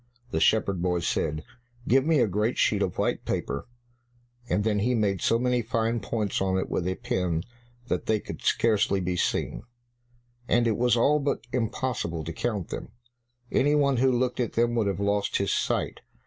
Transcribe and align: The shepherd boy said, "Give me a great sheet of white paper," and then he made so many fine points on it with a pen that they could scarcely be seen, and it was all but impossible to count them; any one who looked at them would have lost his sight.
The 0.31 0.39
shepherd 0.39 0.81
boy 0.81 1.01
said, 1.01 1.43
"Give 1.87 2.03
me 2.07 2.21
a 2.21 2.27
great 2.27 2.57
sheet 2.57 2.81
of 2.81 2.97
white 2.97 3.23
paper," 3.23 3.67
and 4.49 4.63
then 4.63 4.79
he 4.79 4.95
made 4.95 5.21
so 5.21 5.37
many 5.37 5.61
fine 5.61 5.99
points 5.99 6.41
on 6.41 6.57
it 6.57 6.71
with 6.71 6.87
a 6.87 6.95
pen 6.95 7.43
that 7.87 8.07
they 8.07 8.19
could 8.19 8.41
scarcely 8.41 8.99
be 8.99 9.15
seen, 9.15 9.61
and 10.47 10.65
it 10.65 10.75
was 10.75 10.97
all 10.97 11.19
but 11.19 11.45
impossible 11.53 12.23
to 12.23 12.33
count 12.33 12.69
them; 12.69 12.93
any 13.51 13.75
one 13.75 13.97
who 13.97 14.11
looked 14.11 14.39
at 14.39 14.53
them 14.53 14.73
would 14.73 14.87
have 14.87 14.99
lost 14.99 15.37
his 15.37 15.53
sight. 15.53 15.99